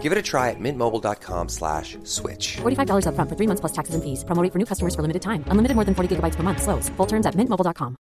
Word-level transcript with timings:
Give 0.00 0.12
it 0.12 0.16
a 0.16 0.22
try 0.22 0.48
at 0.48 0.58
mintmobile.com 0.58 1.48
slash 1.50 1.98
switch. 2.04 2.56
$45 2.62 3.04
upfront 3.04 3.28
for 3.28 3.36
three 3.36 3.46
months 3.46 3.60
plus 3.60 3.72
taxes 3.72 3.94
and 3.94 4.02
fees. 4.02 4.24
Promo 4.24 4.42
rate 4.42 4.52
for 4.52 4.58
new 4.58 4.64
customers 4.64 4.94
for 4.94 5.02
limited 5.02 5.20
time. 5.20 5.44
Unlimited 5.52 5.76
more 5.76 5.84
than 5.84 5.94
40 5.94 6.16
gigabytes 6.16 6.36
per 6.36 6.42
month. 6.42 6.62
Slows. 6.62 6.88
Full 6.96 7.06
terms 7.06 7.26
at 7.26 7.36
mintmobile.com. 7.36 7.96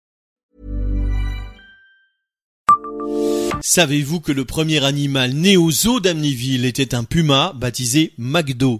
Savez-vous 3.61 4.21
que 4.21 4.31
le 4.31 4.45
premier 4.45 4.83
animal 4.85 5.33
né 5.33 5.57
au 5.57 5.69
zoo 5.69 5.99
d'Amnéville 5.99 6.65
était 6.65 6.95
un 6.95 7.03
puma 7.03 7.51
baptisé 7.53 8.13
McDo? 8.17 8.79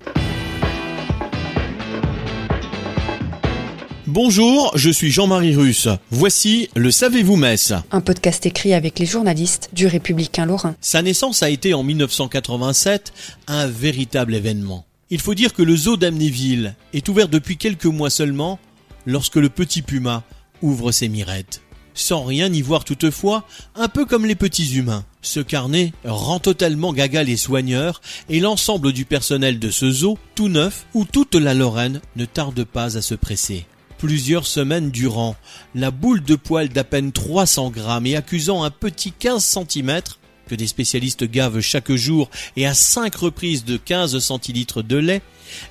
Bonjour, 4.12 4.72
je 4.74 4.90
suis 4.90 5.12
Jean-Marie 5.12 5.56
Russe. 5.56 5.88
Voici 6.10 6.68
le 6.76 6.90
Savez-vous 6.90 7.36
Metz 7.36 7.74
Un 7.92 8.02
podcast 8.02 8.44
écrit 8.48 8.74
avec 8.74 8.98
les 8.98 9.06
journalistes 9.06 9.70
du 9.72 9.86
Républicain 9.86 10.48
Lorrain. 10.48 10.76
Sa 10.82 11.04
naissance 11.04 11.44
a 11.44 11.52
été 11.52 11.76
en 11.76 11.84
1987 11.84 13.14
un 13.46 13.68
véritable 13.68 14.34
événement. 14.34 14.88
Il 15.12 15.22
faut 15.22 15.36
dire 15.36 15.54
que 15.54 15.62
le 15.62 15.76
zoo 15.76 15.96
d'Amnéville 15.96 16.74
est 16.92 17.08
ouvert 17.08 17.28
depuis 17.28 17.58
quelques 17.58 17.86
mois 17.86 18.10
seulement 18.10 18.58
lorsque 19.06 19.36
le 19.36 19.50
petit 19.50 19.84
puma 19.84 20.24
ouvre 20.64 20.92
ses 20.92 21.08
mirettes. 21.08 21.62
Sans 21.94 22.24
rien 22.24 22.52
y 22.52 22.64
voir 22.64 22.86
toutefois, 22.86 23.46
un 23.76 23.90
peu 23.90 24.06
comme 24.06 24.26
les 24.26 24.34
petits 24.34 24.74
humains. 24.76 25.06
Ce 25.22 25.40
carnet 25.40 25.94
rend 26.04 26.40
totalement 26.40 26.94
gaga 26.94 27.22
les 27.22 27.38
soigneurs 27.38 28.02
et 28.28 28.40
l'ensemble 28.40 28.92
du 28.92 29.06
personnel 29.06 29.60
de 29.60 29.70
ce 29.70 29.92
zoo, 29.92 30.18
tout 30.34 30.50
neuf, 30.50 30.88
où 30.96 31.06
toute 31.06 31.36
la 31.36 31.54
Lorraine 31.54 32.02
ne 32.16 32.26
tarde 32.26 32.64
pas 32.64 32.98
à 32.98 33.04
se 33.04 33.14
presser 33.14 33.68
plusieurs 34.00 34.48
semaines 34.48 34.90
durant. 34.90 35.36
La 35.76 35.92
boule 35.92 36.24
de 36.24 36.36
poil 36.36 36.70
d'à 36.70 36.84
peine 36.84 37.12
300 37.12 37.70
grammes 37.70 38.08
et 38.08 38.16
accusant 38.16 38.64
un 38.64 38.72
petit 38.72 39.12
15 39.12 39.44
cm, 39.44 40.02
que 40.48 40.56
des 40.56 40.66
spécialistes 40.66 41.26
gavent 41.26 41.60
chaque 41.60 41.92
jour 41.92 42.30
et 42.56 42.66
à 42.66 42.74
cinq 42.74 43.16
reprises 43.16 43.66
de 43.66 43.78
15 43.78 44.18
centilitres 44.20 44.82
de 44.82 44.98
lait, 44.98 45.22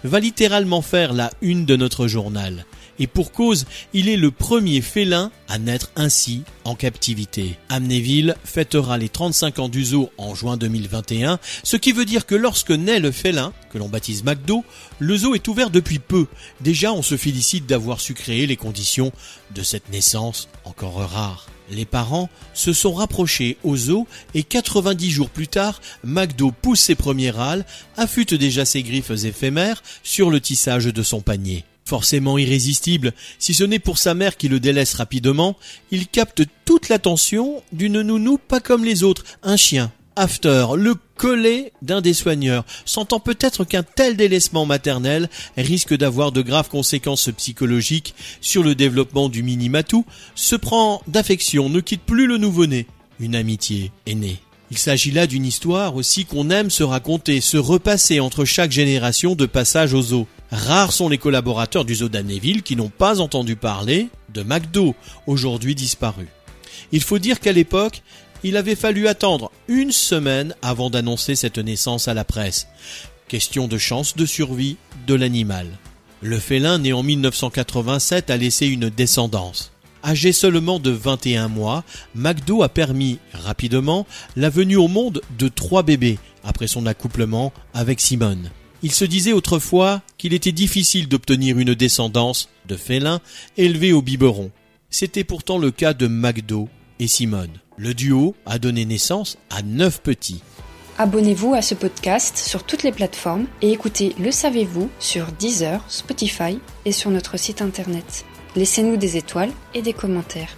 va 0.04 0.20
littéralement 0.20 0.82
faire 0.82 1.12
la 1.12 1.32
une 1.40 1.64
de 1.64 1.74
notre 1.74 2.06
journal. 2.06 2.64
Et 2.98 3.06
pour 3.06 3.32
cause, 3.32 3.66
il 3.92 4.08
est 4.08 4.16
le 4.16 4.30
premier 4.30 4.80
félin 4.80 5.30
à 5.48 5.58
naître 5.58 5.90
ainsi 5.96 6.42
en 6.64 6.74
captivité. 6.74 7.56
Amnéville 7.68 8.36
fêtera 8.44 8.98
les 8.98 9.08
35 9.08 9.58
ans 9.60 9.68
du 9.68 9.84
zoo 9.84 10.10
en 10.18 10.34
juin 10.34 10.56
2021, 10.56 11.38
ce 11.62 11.76
qui 11.76 11.92
veut 11.92 12.04
dire 12.04 12.26
que 12.26 12.34
lorsque 12.34 12.70
naît 12.70 13.00
le 13.00 13.12
félin, 13.12 13.52
que 13.70 13.78
l'on 13.78 13.88
baptise 13.88 14.24
McDo, 14.24 14.64
le 14.98 15.16
zoo 15.16 15.34
est 15.34 15.48
ouvert 15.48 15.70
depuis 15.70 15.98
peu. 15.98 16.26
Déjà, 16.60 16.92
on 16.92 17.02
se 17.02 17.16
félicite 17.16 17.66
d'avoir 17.66 18.00
su 18.00 18.14
créer 18.14 18.46
les 18.46 18.56
conditions 18.56 19.12
de 19.54 19.62
cette 19.62 19.90
naissance 19.90 20.48
encore 20.64 20.96
rare. 20.96 21.46
Les 21.70 21.84
parents 21.84 22.30
se 22.54 22.72
sont 22.72 22.94
rapprochés 22.94 23.58
au 23.62 23.76
zoo 23.76 24.06
et 24.34 24.42
90 24.42 25.10
jours 25.10 25.30
plus 25.30 25.48
tard, 25.48 25.80
McDo 26.02 26.50
pousse 26.50 26.80
ses 26.80 26.94
premiers 26.94 27.30
râles, 27.30 27.66
affûte 27.96 28.34
déjà 28.34 28.64
ses 28.64 28.82
griffes 28.82 29.10
éphémères 29.10 29.82
sur 30.02 30.30
le 30.30 30.40
tissage 30.40 30.86
de 30.86 31.02
son 31.02 31.20
panier. 31.20 31.64
Forcément 31.88 32.36
irrésistible, 32.36 33.14
si 33.38 33.54
ce 33.54 33.64
n'est 33.64 33.78
pour 33.78 33.96
sa 33.96 34.12
mère 34.12 34.36
qui 34.36 34.48
le 34.48 34.60
délaisse 34.60 34.92
rapidement, 34.92 35.56
il 35.90 36.06
capte 36.06 36.42
toute 36.66 36.90
l'attention 36.90 37.62
d'une 37.72 38.02
nounou 38.02 38.36
pas 38.36 38.60
comme 38.60 38.84
les 38.84 39.04
autres, 39.04 39.24
un 39.42 39.56
chien. 39.56 39.90
After, 40.14 40.66
le 40.76 40.96
collet 41.16 41.72
d'un 41.80 42.02
des 42.02 42.12
soigneurs, 42.12 42.66
sentant 42.84 43.20
peut-être 43.20 43.64
qu'un 43.64 43.84
tel 43.84 44.18
délaissement 44.18 44.66
maternel 44.66 45.30
risque 45.56 45.96
d'avoir 45.96 46.30
de 46.30 46.42
graves 46.42 46.68
conséquences 46.68 47.30
psychologiques 47.34 48.14
sur 48.42 48.62
le 48.62 48.74
développement 48.74 49.30
du 49.30 49.42
mini-matou, 49.42 50.04
se 50.34 50.56
prend 50.56 51.00
d'affection, 51.06 51.70
ne 51.70 51.80
quitte 51.80 52.02
plus 52.02 52.26
le 52.26 52.36
nouveau-né. 52.36 52.86
Une 53.18 53.34
amitié 53.34 53.92
est 54.04 54.14
née. 54.14 54.40
Il 54.70 54.78
s'agit 54.78 55.10
là 55.10 55.26
d'une 55.26 55.46
histoire 55.46 55.96
aussi 55.96 56.24
qu'on 56.24 56.50
aime 56.50 56.70
se 56.70 56.82
raconter, 56.82 57.40
se 57.40 57.56
repasser 57.56 58.20
entre 58.20 58.44
chaque 58.44 58.70
génération 58.70 59.34
de 59.34 59.46
passage 59.46 59.94
au 59.94 60.02
zoo. 60.02 60.26
Rares 60.50 60.92
sont 60.92 61.08
les 61.08 61.18
collaborateurs 61.18 61.84
du 61.84 61.96
zoo 61.96 62.08
d'Amnéville 62.08 62.62
qui 62.62 62.76
n'ont 62.76 62.90
pas 62.90 63.20
entendu 63.20 63.56
parler 63.56 64.08
de 64.32 64.42
McDo, 64.42 64.94
aujourd'hui 65.26 65.74
disparu. 65.74 66.28
Il 66.92 67.02
faut 67.02 67.18
dire 67.18 67.40
qu'à 67.40 67.52
l'époque, 67.52 68.02
il 68.42 68.56
avait 68.56 68.74
fallu 68.74 69.08
attendre 69.08 69.50
une 69.68 69.92
semaine 69.92 70.54
avant 70.62 70.90
d'annoncer 70.90 71.34
cette 71.34 71.58
naissance 71.58 72.08
à 72.08 72.14
la 72.14 72.24
presse. 72.24 72.68
Question 73.26 73.68
de 73.68 73.78
chance 73.78 74.16
de 74.16 74.26
survie 74.26 74.76
de 75.06 75.14
l'animal. 75.14 75.66
Le 76.20 76.38
félin 76.38 76.78
né 76.78 76.92
en 76.92 77.02
1987 77.02 78.30
a 78.30 78.36
laissé 78.36 78.66
une 78.66 78.90
descendance. 78.90 79.72
Âgé 80.04 80.32
seulement 80.32 80.78
de 80.78 80.90
21 80.90 81.48
mois, 81.48 81.84
McDo 82.14 82.62
a 82.62 82.68
permis 82.68 83.18
rapidement 83.32 84.06
la 84.36 84.50
venue 84.50 84.76
au 84.76 84.88
monde 84.88 85.20
de 85.38 85.48
trois 85.48 85.82
bébés 85.82 86.18
après 86.44 86.66
son 86.66 86.86
accouplement 86.86 87.52
avec 87.74 88.00
Simone. 88.00 88.50
Il 88.82 88.92
se 88.92 89.04
disait 89.04 89.32
autrefois 89.32 90.02
qu'il 90.18 90.34
était 90.34 90.52
difficile 90.52 91.08
d'obtenir 91.08 91.58
une 91.58 91.74
descendance 91.74 92.48
de 92.68 92.76
félins 92.76 93.20
élevés 93.56 93.92
au 93.92 94.02
biberon. 94.02 94.50
C'était 94.88 95.24
pourtant 95.24 95.58
le 95.58 95.70
cas 95.70 95.94
de 95.94 96.06
McDo 96.06 96.68
et 97.00 97.08
Simone. 97.08 97.50
Le 97.76 97.92
duo 97.94 98.34
a 98.46 98.58
donné 98.58 98.84
naissance 98.84 99.36
à 99.50 99.62
neuf 99.62 100.00
petits. 100.00 100.42
Abonnez-vous 100.96 101.54
à 101.54 101.62
ce 101.62 101.74
podcast 101.74 102.36
sur 102.36 102.64
toutes 102.64 102.82
les 102.82 102.90
plateformes 102.90 103.46
et 103.62 103.70
écoutez 103.70 104.14
Le 104.18 104.32
Savez-vous 104.32 104.90
sur 104.98 105.26
Deezer, 105.32 105.84
Spotify 105.88 106.58
et 106.84 106.92
sur 106.92 107.10
notre 107.10 107.36
site 107.36 107.62
internet. 107.62 108.24
Laissez-nous 108.58 108.96
des 108.96 109.16
étoiles 109.16 109.52
et 109.72 109.82
des 109.82 109.92
commentaires. 109.92 110.56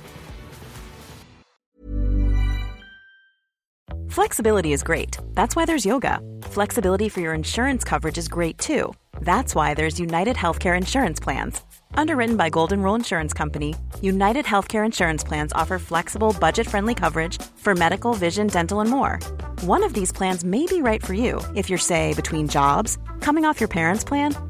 Flexibility 4.09 4.73
is 4.73 4.83
great. 4.83 5.19
That's 5.35 5.55
why 5.55 5.67
there's 5.67 5.85
yoga. 5.85 6.19
Flexibility 6.45 7.11
for 7.11 7.21
your 7.21 7.35
insurance 7.35 7.85
coverage 7.85 8.17
is 8.17 8.27
great 8.27 8.57
too. 8.57 8.95
That's 9.21 9.55
why 9.55 9.75
there's 9.75 10.01
United 10.01 10.35
Healthcare 10.35 10.79
Insurance 10.79 11.21
Plans. 11.21 11.61
Underwritten 11.95 12.37
by 12.39 12.49
Golden 12.49 12.81
Rule 12.81 12.95
Insurance 12.95 13.35
Company, 13.35 13.75
United 14.01 14.47
Healthcare 14.47 14.87
Insurance 14.87 15.23
Plans 15.23 15.53
offer 15.53 15.79
flexible, 15.79 16.35
budget 16.41 16.67
friendly 16.67 16.95
coverage 16.95 17.37
for 17.57 17.75
medical, 17.75 18.15
vision, 18.15 18.47
dental, 18.47 18.81
and 18.81 18.89
more. 18.89 19.19
One 19.67 19.85
of 19.85 19.93
these 19.93 20.11
plans 20.11 20.43
may 20.43 20.65
be 20.65 20.81
right 20.81 21.05
for 21.05 21.13
you 21.13 21.43
if 21.55 21.69
you're, 21.69 21.79
say, 21.79 22.15
between 22.15 22.49
jobs, 22.49 22.97
coming 23.21 23.45
off 23.45 23.61
your 23.61 23.69
parents' 23.69 24.05
plan, 24.05 24.35